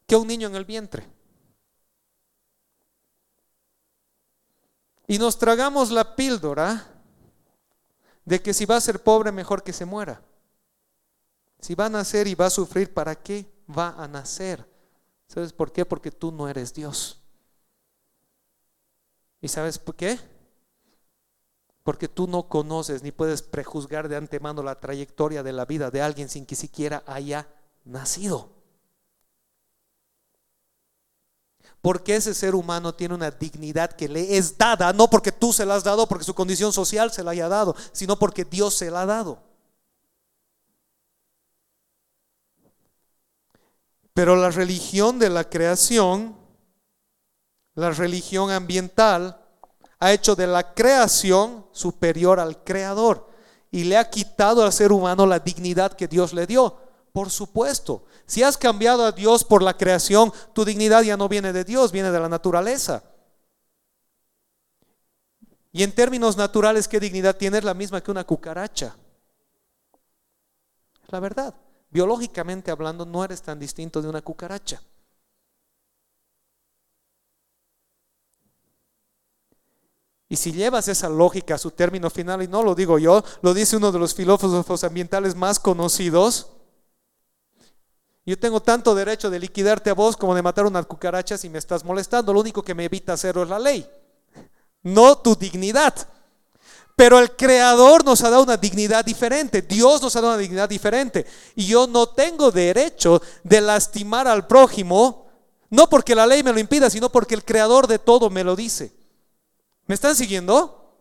[0.05, 1.07] que a un niño en el vientre.
[5.07, 6.85] Y nos tragamos la píldora
[8.25, 10.21] de que si va a ser pobre, mejor que se muera.
[11.61, 14.67] Si va a nacer y va a sufrir, ¿para qué va a nacer?
[15.27, 15.85] ¿Sabes por qué?
[15.85, 17.21] Porque tú no eres Dios.
[19.41, 20.19] ¿Y sabes por qué?
[21.83, 26.01] Porque tú no conoces ni puedes prejuzgar de antemano la trayectoria de la vida de
[26.01, 27.47] alguien sin que siquiera haya
[27.85, 28.57] nacido.
[31.81, 35.65] Porque ese ser humano tiene una dignidad que le es dada, no porque tú se
[35.65, 38.91] la has dado, porque su condición social se la haya dado, sino porque Dios se
[38.91, 39.41] la ha dado.
[44.17, 46.35] Pero la religión de la creación,
[47.75, 49.39] la religión ambiental,
[49.99, 53.29] ha hecho de la creación superior al creador
[53.69, 56.79] y le ha quitado al ser humano la dignidad que Dios le dio.
[57.13, 61.53] Por supuesto, si has cambiado a Dios por la creación, tu dignidad ya no viene
[61.53, 63.03] de Dios, viene de la naturaleza.
[65.71, 67.63] Y en términos naturales, ¿qué dignidad tienes?
[67.63, 68.95] La misma que una cucaracha.
[71.03, 71.53] Es la verdad.
[71.89, 74.81] Biológicamente hablando, no eres tan distinto de una cucaracha.
[80.29, 83.53] Y si llevas esa lógica a su término final, y no lo digo yo, lo
[83.53, 86.51] dice uno de los filósofos ambientales más conocidos,
[88.25, 91.59] yo tengo tanto derecho de liquidarte a vos como de matar una cucaracha si me
[91.59, 92.33] estás molestando.
[92.33, 93.89] Lo único que me evita hacerlo es la ley,
[94.83, 95.95] no tu dignidad.
[96.97, 100.67] Pero el Creador nos ha dado una dignidad diferente, Dios nos ha dado una dignidad
[100.67, 101.27] diferente.
[101.55, 105.27] Y yo no tengo derecho de lastimar al prójimo,
[105.69, 108.55] no porque la ley me lo impida, sino porque el Creador de todo me lo
[108.55, 108.91] dice.
[109.85, 110.91] ¿Me están siguiendo?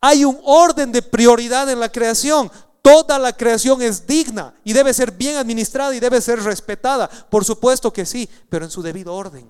[0.00, 2.50] Hay un orden de prioridad en la creación.
[2.82, 7.08] Toda la creación es digna y debe ser bien administrada y debe ser respetada.
[7.08, 9.48] Por supuesto que sí, pero en su debido orden.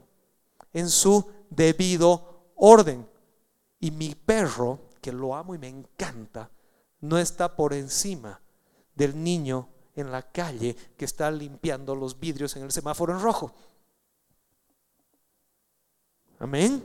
[0.74, 3.13] En su debido orden.
[3.84, 6.48] Y mi perro, que lo amo y me encanta,
[7.00, 8.40] no está por encima
[8.94, 13.52] del niño en la calle que está limpiando los vidrios en el semáforo en rojo.
[16.38, 16.82] Amén.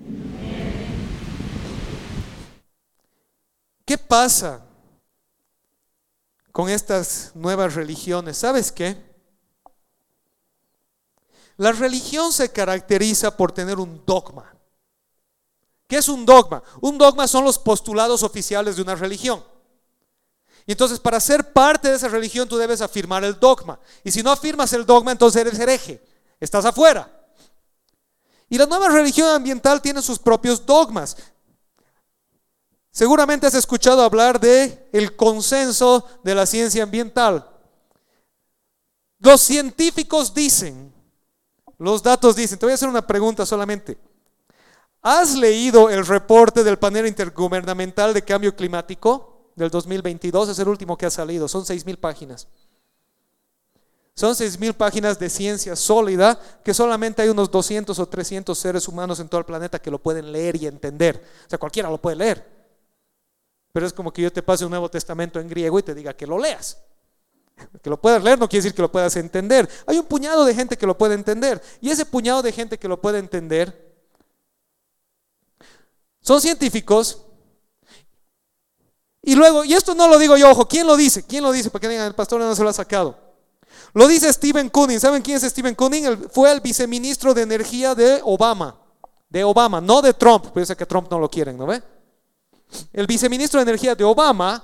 [3.85, 4.65] ¿Qué pasa
[6.51, 8.35] con estas nuevas religiones.
[8.35, 8.97] ¿Sabes qué?
[11.55, 14.58] La religión se caracteriza por tener un dogma.
[15.89, 16.62] ¿Qué es un dogma?
[16.82, 19.43] Un dogma son los postulados oficiales de una religión.
[20.67, 23.80] Y entonces para ser parte de esa religión tú debes afirmar el dogma.
[24.04, 25.99] Y si no afirmas el dogma, entonces eres hereje.
[26.39, 27.12] Estás afuera.
[28.49, 31.17] Y la nueva religión ambiental tiene sus propios dogmas.
[32.91, 37.49] Seguramente has escuchado hablar de el consenso de la ciencia ambiental.
[39.17, 40.93] Los científicos dicen,
[41.80, 44.08] los datos dicen, te voy a hacer una pregunta solamente.
[45.01, 50.49] ¿Has leído el reporte del panel intergubernamental de cambio climático del 2022?
[50.49, 52.47] Es el último que ha salido, son seis mil páginas.
[54.13, 58.85] Son seis mil páginas de ciencia sólida que solamente hay unos 200 o 300 seres
[58.89, 61.23] humanos en todo el planeta que lo pueden leer y entender.
[61.45, 62.59] O sea, cualquiera lo puede leer.
[63.71, 66.13] Pero es como que yo te pase un Nuevo Testamento en griego y te diga
[66.13, 66.77] que lo leas.
[67.81, 69.69] Que lo puedas leer no quiere decir que lo puedas entender.
[69.85, 71.62] Hay un puñado de gente que lo puede entender.
[71.79, 73.88] Y ese puñado de gente que lo puede entender
[76.29, 77.23] son científicos.
[79.23, 81.23] Y luego, y esto no lo digo yo, ojo, ¿quién lo dice?
[81.23, 81.71] ¿Quién lo dice?
[81.71, 83.17] Para que digan, el pastor no se lo ha sacado.
[83.95, 84.99] Lo dice Stephen Cunning.
[84.99, 86.29] ¿Saben quién es Stephen Cunning?
[86.29, 88.79] fue el viceministro de Energía de Obama.
[89.27, 90.51] De Obama, no de Trump.
[90.51, 91.81] Puede que Trump no lo quieren, ¿no ve?
[92.93, 94.63] el viceministro de Energía de Obama,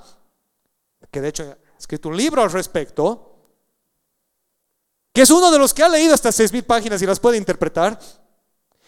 [1.10, 3.40] que de hecho ha escrito un libro al respecto,
[5.12, 7.38] que es uno de los que ha leído estas seis mil páginas y las puede
[7.38, 8.00] interpretar.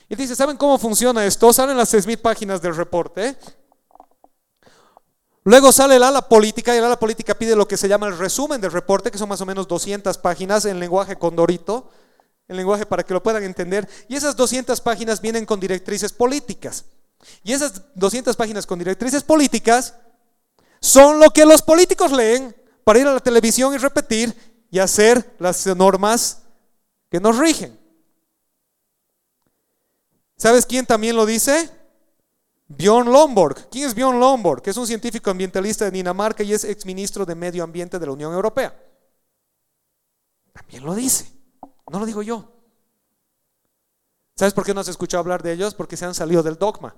[0.09, 1.51] Y dice, ¿saben cómo funciona esto?
[1.51, 3.35] Salen las seis mil páginas del reporte.
[5.43, 8.17] Luego sale el ala política y el ala política pide lo que se llama el
[8.17, 11.89] resumen del reporte, que son más o menos 200 páginas en lenguaje condorito,
[12.47, 13.87] en lenguaje para que lo puedan entender.
[14.09, 16.85] Y esas 200 páginas vienen con directrices políticas.
[17.43, 19.93] Y esas 200 páginas con directrices políticas
[20.81, 24.35] son lo que los políticos leen para ir a la televisión y repetir
[24.69, 26.43] y hacer las normas
[27.09, 27.77] que nos rigen.
[30.37, 31.69] ¿Sabes quién también lo dice?
[32.67, 33.69] Bjorn Lomborg.
[33.69, 34.61] ¿Quién es Bjorn Lomborg?
[34.61, 38.11] Que es un científico ambientalista de Dinamarca y es exministro de Medio Ambiente de la
[38.11, 38.77] Unión Europea.
[40.53, 41.31] También lo dice.
[41.91, 42.51] No lo digo yo.
[44.35, 45.73] ¿Sabes por qué no has escuchado hablar de ellos?
[45.73, 46.95] Porque se han salido del dogma.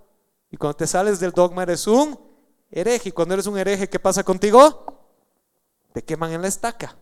[0.52, 2.20] Y cuando te sales del dogma eres un
[2.72, 3.10] hereje.
[3.10, 4.86] Y cuando eres un hereje, ¿qué pasa contigo?
[5.94, 6.98] Te queman en la estaca.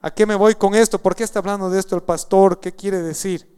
[0.00, 1.00] ¿A qué me voy con esto?
[1.00, 2.60] ¿Por qué está hablando de esto el pastor?
[2.60, 3.55] ¿Qué quiere decir?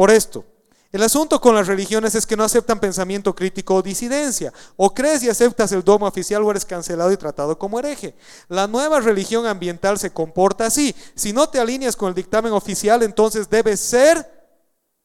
[0.00, 0.46] Por esto,
[0.92, 4.50] el asunto con las religiones es que no aceptan pensamiento crítico o disidencia.
[4.78, 8.16] O crees y aceptas el dogma oficial o eres cancelado y tratado como hereje.
[8.48, 10.96] La nueva religión ambiental se comporta así.
[11.14, 14.26] Si no te alineas con el dictamen oficial, entonces debes ser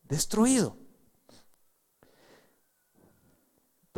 [0.03, 0.77] destruido.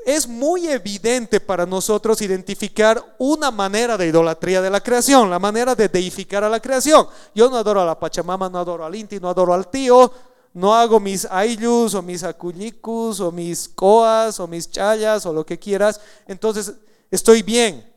[0.04, 5.76] Es muy evidente para nosotros identificar una manera de idolatría de la creación, la manera
[5.76, 7.06] de deificar a la creación.
[7.36, 10.12] Yo no adoro a la Pachamama, no adoro al Inti, no adoro al tío,
[10.58, 15.46] no hago mis ayllus o mis aculicus o mis coas o mis chayas o lo
[15.46, 16.74] que quieras, entonces
[17.12, 17.94] estoy bien.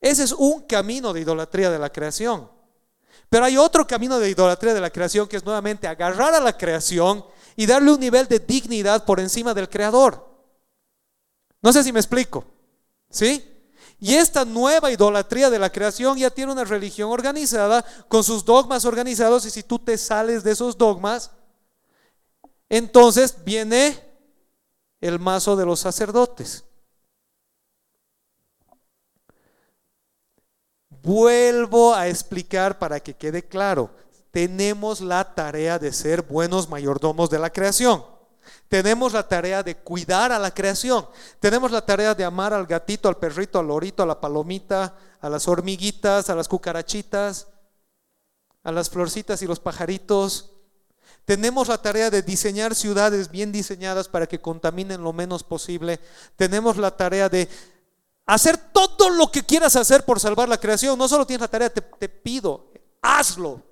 [0.00, 2.48] Ese es un camino de idolatría de la creación.
[3.28, 6.56] Pero hay otro camino de idolatría de la creación que es nuevamente agarrar a la
[6.56, 7.24] creación
[7.56, 10.24] y darle un nivel de dignidad por encima del creador.
[11.60, 12.44] No sé si me explico.
[13.10, 13.55] ¿Sí?
[13.98, 18.84] Y esta nueva idolatría de la creación ya tiene una religión organizada con sus dogmas
[18.84, 21.30] organizados y si tú te sales de esos dogmas,
[22.68, 23.98] entonces viene
[25.00, 26.64] el mazo de los sacerdotes.
[31.02, 33.90] Vuelvo a explicar para que quede claro,
[34.30, 38.15] tenemos la tarea de ser buenos mayordomos de la creación.
[38.68, 41.06] Tenemos la tarea de cuidar a la creación.
[41.40, 45.28] Tenemos la tarea de amar al gatito, al perrito, al lorito, a la palomita, a
[45.28, 47.48] las hormiguitas, a las cucarachitas,
[48.62, 50.50] a las florcitas y los pajaritos.
[51.24, 56.00] Tenemos la tarea de diseñar ciudades bien diseñadas para que contaminen lo menos posible.
[56.36, 57.48] Tenemos la tarea de
[58.26, 60.98] hacer todo lo que quieras hacer por salvar la creación.
[60.98, 63.62] No solo tienes la tarea, te, te pido, hazlo.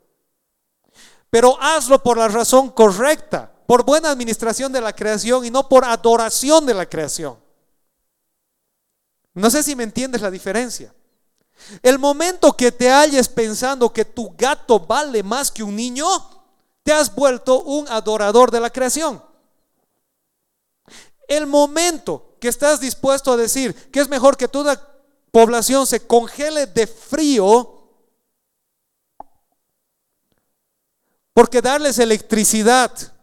[1.31, 5.85] Pero hazlo por la razón correcta por buena administración de la creación y no por
[5.85, 7.39] adoración de la creación.
[9.33, 10.95] No sé si me entiendes la diferencia.
[11.83, 16.07] El momento que te halles pensando que tu gato vale más que un niño,
[16.83, 19.23] te has vuelto un adorador de la creación.
[21.27, 24.95] El momento que estás dispuesto a decir que es mejor que toda
[25.31, 27.71] población se congele de frío,
[31.33, 33.14] porque darles electricidad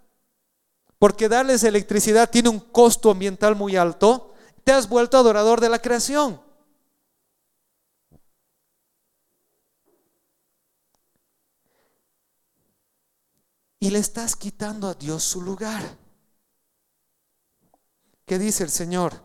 [1.01, 5.79] porque darles electricidad tiene un costo ambiental muy alto, te has vuelto adorador de la
[5.79, 6.39] creación.
[13.79, 15.81] Y le estás quitando a Dios su lugar.
[18.27, 19.23] ¿Qué dice el Señor?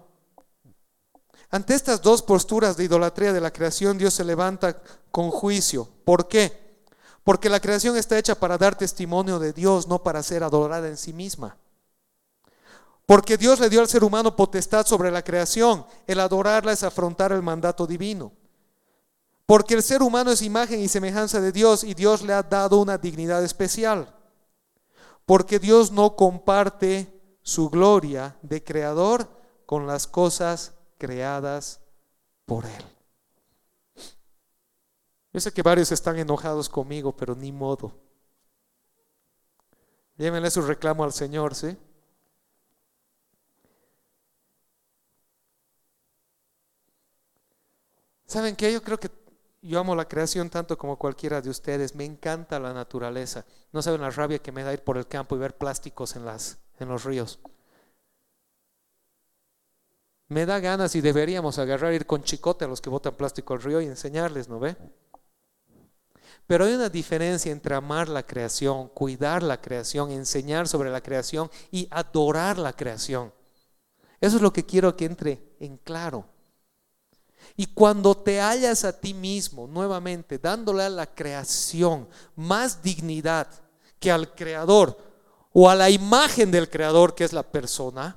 [1.50, 5.86] Ante estas dos posturas de idolatría de la creación, Dios se levanta con juicio.
[6.06, 6.80] ¿Por qué?
[7.22, 10.96] Porque la creación está hecha para dar testimonio de Dios, no para ser adorada en
[10.96, 11.58] sí misma.
[13.06, 15.86] Porque Dios le dio al ser humano potestad sobre la creación.
[16.08, 18.32] El adorarla es afrontar el mandato divino.
[19.46, 22.78] Porque el ser humano es imagen y semejanza de Dios y Dios le ha dado
[22.78, 24.12] una dignidad especial.
[25.24, 29.28] Porque Dios no comparte su gloria de creador
[29.66, 31.80] con las cosas creadas
[32.44, 32.84] por Él.
[35.32, 37.92] Yo sé que varios están enojados conmigo, pero ni modo.
[40.16, 41.76] Llévenle su reclamo al Señor, ¿sí?
[48.26, 48.72] ¿Saben qué?
[48.72, 49.10] Yo creo que
[49.62, 51.94] yo amo la creación tanto como cualquiera de ustedes.
[51.94, 53.44] Me encanta la naturaleza.
[53.72, 56.24] No saben la rabia que me da ir por el campo y ver plásticos en,
[56.24, 57.38] las, en los ríos.
[60.28, 63.62] Me da ganas y deberíamos agarrar, ir con chicote a los que botan plástico al
[63.62, 64.76] río y enseñarles, ¿no ve?
[66.48, 71.50] Pero hay una diferencia entre amar la creación, cuidar la creación, enseñar sobre la creación
[71.70, 73.32] y adorar la creación.
[74.20, 76.35] Eso es lo que quiero que entre en claro.
[77.56, 83.48] Y cuando te hallas a ti mismo nuevamente dándole a la creación más dignidad
[83.98, 84.98] que al creador
[85.52, 88.16] o a la imagen del creador que es la persona,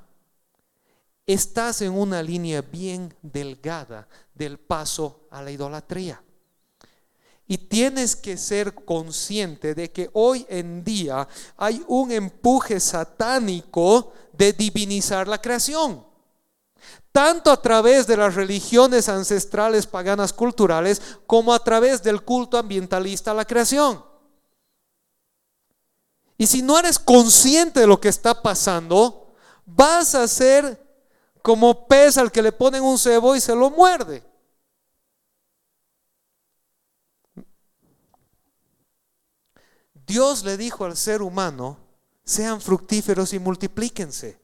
[1.26, 6.22] estás en una línea bien delgada del paso a la idolatría.
[7.48, 11.28] Y tienes que ser consciente de que hoy en día
[11.58, 16.09] hay un empuje satánico de divinizar la creación.
[17.12, 23.32] Tanto a través de las religiones ancestrales paganas culturales como a través del culto ambientalista
[23.32, 24.04] a la creación.
[26.38, 29.34] Y si no eres consciente de lo que está pasando,
[29.66, 30.82] vas a ser
[31.42, 34.24] como pez al que le ponen un cebo y se lo muerde.
[40.06, 41.78] Dios le dijo al ser humano,
[42.24, 44.40] sean fructíferos y multiplíquense.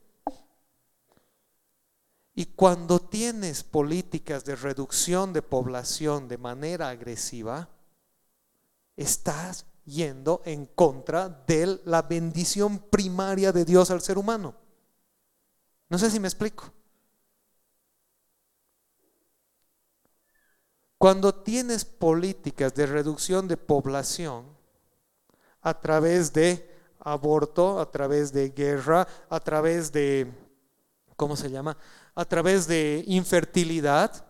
[2.36, 7.70] Y cuando tienes políticas de reducción de población de manera agresiva,
[8.98, 14.54] estás yendo en contra de la bendición primaria de Dios al ser humano.
[15.88, 16.74] No sé si me explico.
[20.98, 24.46] Cuando tienes políticas de reducción de población,
[25.62, 26.70] a través de
[27.00, 30.32] aborto, a través de guerra, a través de,
[31.16, 31.78] ¿cómo se llama?
[32.16, 34.26] A través de infertilidad,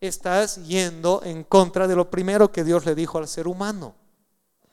[0.00, 3.94] estás yendo en contra de lo primero que Dios le dijo al ser humano.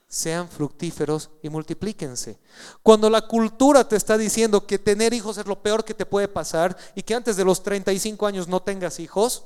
[0.07, 2.39] Sean fructíferos y multiplíquense.
[2.81, 6.27] Cuando la cultura te está diciendo que tener hijos es lo peor que te puede
[6.27, 9.45] pasar y que antes de los 35 años no tengas hijos,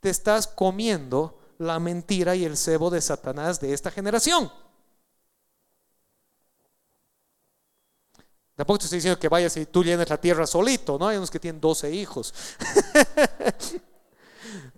[0.00, 4.50] te estás comiendo la mentira y el cebo de Satanás de esta generación.
[8.56, 11.08] Tampoco te estoy diciendo que vayas y tú llenes la tierra solito, ¿no?
[11.08, 12.32] Hay unos que tienen 12 hijos.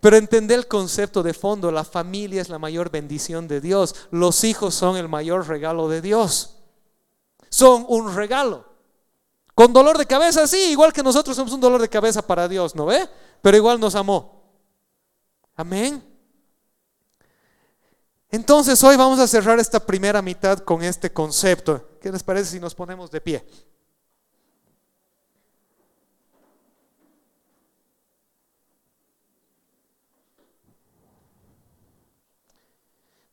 [0.01, 4.45] Pero entender el concepto de fondo, la familia es la mayor bendición de Dios, los
[4.45, 6.57] hijos son el mayor regalo de Dios.
[7.51, 8.65] Son un regalo.
[9.55, 12.75] Con dolor de cabeza, sí, igual que nosotros somos un dolor de cabeza para Dios,
[12.75, 13.09] ¿no ve?
[13.43, 14.43] Pero igual nos amó.
[15.55, 16.03] Amén.
[18.31, 21.96] Entonces hoy vamos a cerrar esta primera mitad con este concepto.
[22.07, 23.45] ¿Qué les parece si nos ponemos de pie?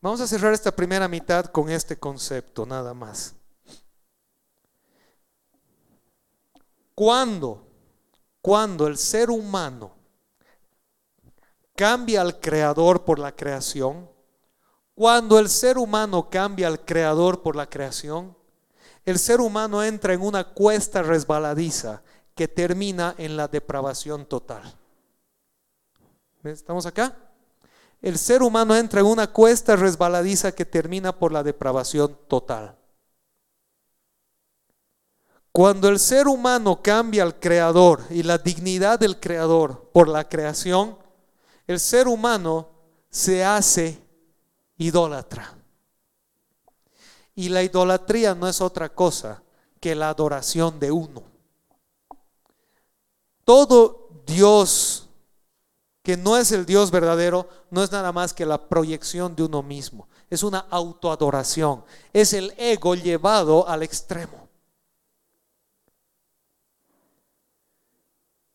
[0.01, 3.35] Vamos a cerrar esta primera mitad con este concepto, nada más.
[6.95, 7.67] Cuando,
[8.41, 9.93] cuando el ser humano
[11.75, 14.09] cambia al creador por la creación,
[14.95, 18.35] cuando el ser humano cambia al creador por la creación,
[19.05, 22.01] el ser humano entra en una cuesta resbaladiza
[22.35, 24.73] que termina en la depravación total.
[26.43, 27.15] ¿Estamos acá?
[28.01, 32.77] El ser humano entra en una cuesta resbaladiza que termina por la depravación total.
[35.53, 40.97] Cuando el ser humano cambia al creador y la dignidad del creador por la creación,
[41.67, 42.69] el ser humano
[43.09, 44.01] se hace
[44.77, 45.62] idólatra.
[47.35, 49.43] Y la idolatría no es otra cosa
[49.79, 51.23] que la adoración de uno.
[53.43, 55.03] Todo Dios
[56.03, 59.63] que no es el Dios verdadero no es nada más que la proyección de uno
[59.63, 60.09] mismo.
[60.29, 61.85] Es una autoadoración.
[62.11, 64.49] Es el ego llevado al extremo.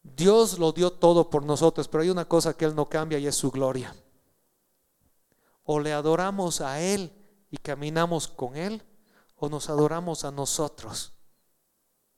[0.02, 3.26] Dios lo dio todo por nosotros, pero hay una cosa que Él no cambia y
[3.26, 3.96] es su gloria.
[5.64, 7.10] O le adoramos a Él
[7.50, 8.82] y caminamos con Él
[9.36, 11.12] o nos adoramos a nosotros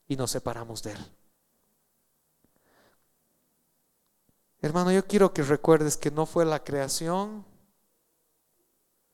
[0.07, 1.11] y nos separamos de Él.
[4.61, 7.45] Hermano, yo quiero que recuerdes que no fue la creación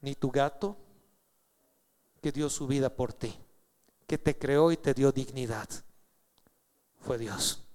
[0.01, 0.77] ni tu gato
[2.21, 3.37] que dio su vida por ti,
[4.05, 5.69] que te creó y te dio dignidad.
[6.99, 7.65] Fue Dios.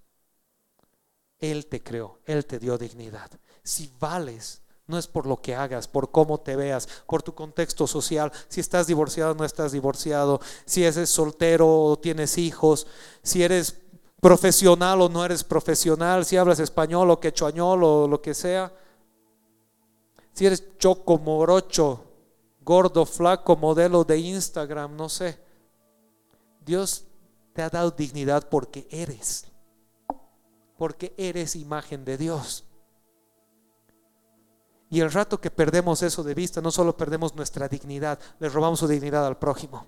[1.39, 3.31] Él te creó, Él te dio dignidad.
[3.63, 4.62] Si vales
[4.93, 8.61] no es por lo que hagas, por cómo te veas, por tu contexto social, si
[8.61, 12.87] estás divorciado o no estás divorciado, si eres soltero o tienes hijos,
[13.23, 13.81] si eres
[14.21, 18.73] profesional o no eres profesional, si hablas español o quechuañol o lo que sea.
[20.35, 22.05] Si eres choco, morocho,
[22.61, 25.41] gordo, flaco, modelo de Instagram, no sé.
[26.65, 27.05] Dios
[27.53, 29.47] te ha dado dignidad porque eres.
[30.77, 32.65] Porque eres imagen de Dios.
[34.93, 38.79] Y el rato que perdemos eso de vista, no solo perdemos nuestra dignidad, le robamos
[38.79, 39.87] su dignidad al prójimo.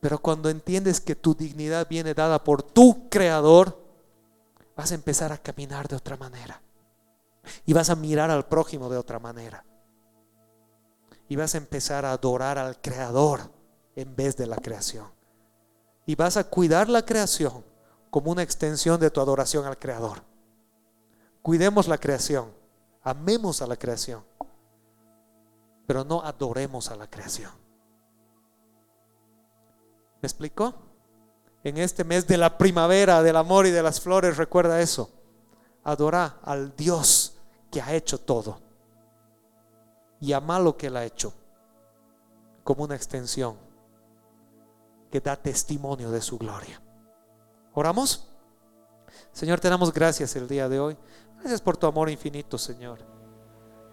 [0.00, 3.80] Pero cuando entiendes que tu dignidad viene dada por tu creador,
[4.74, 6.60] vas a empezar a caminar de otra manera.
[7.64, 9.64] Y vas a mirar al prójimo de otra manera.
[11.28, 13.52] Y vas a empezar a adorar al creador
[13.94, 15.06] en vez de la creación.
[16.06, 17.64] Y vas a cuidar la creación
[18.10, 20.24] como una extensión de tu adoración al Creador.
[21.42, 22.55] Cuidemos la creación,
[23.06, 24.24] amemos a la creación,
[25.86, 27.52] pero no adoremos a la creación.
[30.20, 30.74] ¿Me explicó?
[31.62, 35.08] En este mes de la primavera, del amor y de las flores, recuerda eso.
[35.84, 37.36] Adora al Dios
[37.70, 38.58] que ha hecho todo.
[40.20, 41.32] Y ama lo que Él ha hecho
[42.64, 43.56] como una extensión
[45.12, 46.82] que da testimonio de su gloria.
[47.72, 48.28] ¿Oramos?
[49.30, 50.96] Señor, te damos gracias el día de hoy.
[51.38, 52.98] Gracias por tu amor infinito, Señor.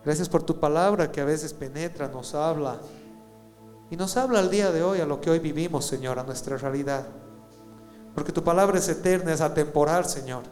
[0.03, 2.79] Gracias por tu palabra que a veces penetra, nos habla.
[3.89, 6.57] Y nos habla el día de hoy a lo que hoy vivimos, Señor, a nuestra
[6.57, 7.05] realidad.
[8.15, 10.43] Porque tu palabra es eterna, es atemporal, Señor.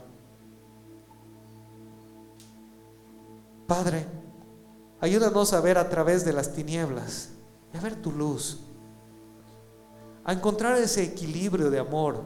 [3.67, 4.05] Padre,
[4.99, 7.29] ayúdanos a ver a través de las tinieblas
[7.73, 8.59] y a ver tu luz.
[10.23, 12.23] A encontrar ese equilibrio de amor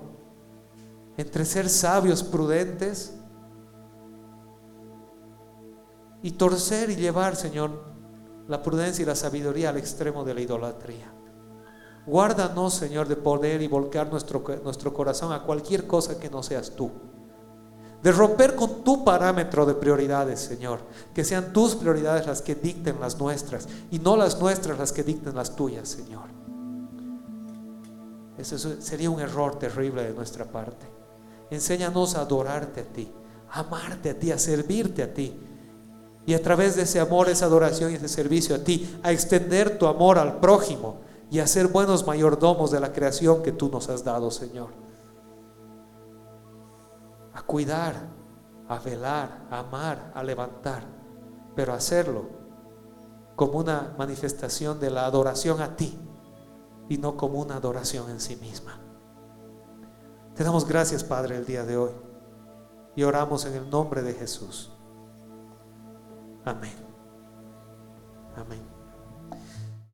[1.18, 3.14] entre ser sabios, prudentes
[6.26, 7.84] y torcer y llevar, Señor,
[8.48, 11.14] la prudencia y la sabiduría al extremo de la idolatría.
[12.08, 16.72] Guárdanos, Señor, de poder y volcar nuestro, nuestro corazón a cualquier cosa que no seas
[16.72, 16.90] tú.
[18.02, 20.80] De romper con tu parámetro de prioridades, Señor.
[21.14, 25.04] Que sean tus prioridades las que dicten las nuestras y no las nuestras las que
[25.04, 26.30] dicten las tuyas, Señor.
[28.36, 30.88] Eso sería un error terrible de nuestra parte.
[31.52, 33.14] Enséñanos a adorarte a ti,
[33.52, 35.40] a amarte a ti, a servirte a ti.
[36.26, 39.78] Y a través de ese amor, esa adoración y ese servicio a ti, a extender
[39.78, 40.98] tu amor al prójimo
[41.30, 44.70] y a ser buenos mayordomos de la creación que tú nos has dado, Señor.
[47.34, 48.08] A cuidar,
[48.68, 50.84] a velar, a amar, a levantar,
[51.56, 52.26] pero hacerlo
[53.36, 56.00] como una manifestación de la adoración a ti
[56.90, 58.80] y no como una adoración en sí misma.
[60.36, 61.92] Te damos gracias, Padre, el día de hoy.
[62.96, 64.75] Y oramos en el nombre de Jesús.
[66.46, 66.78] Amén.
[68.36, 68.75] Amén.